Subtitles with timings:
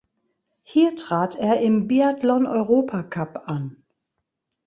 [0.63, 3.83] Hier trat er im Biathlon-Europacup an.